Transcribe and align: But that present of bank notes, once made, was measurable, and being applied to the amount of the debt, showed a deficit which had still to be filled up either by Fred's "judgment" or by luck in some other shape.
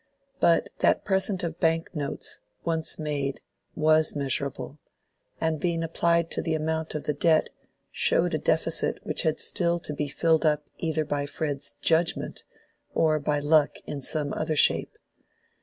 But 0.39 0.69
that 0.79 1.05
present 1.05 1.43
of 1.43 1.59
bank 1.59 1.93
notes, 1.95 2.39
once 2.65 2.97
made, 2.97 3.39
was 3.75 4.15
measurable, 4.15 4.79
and 5.39 5.59
being 5.59 5.83
applied 5.83 6.31
to 6.31 6.41
the 6.41 6.55
amount 6.55 6.95
of 6.95 7.03
the 7.03 7.13
debt, 7.13 7.51
showed 7.91 8.33
a 8.33 8.39
deficit 8.39 8.97
which 9.05 9.21
had 9.21 9.39
still 9.39 9.79
to 9.81 9.93
be 9.93 10.07
filled 10.07 10.43
up 10.43 10.65
either 10.79 11.05
by 11.05 11.27
Fred's 11.27 11.75
"judgment" 11.83 12.43
or 12.95 13.19
by 13.19 13.37
luck 13.39 13.75
in 13.85 14.01
some 14.01 14.33
other 14.33 14.55
shape. 14.55 14.97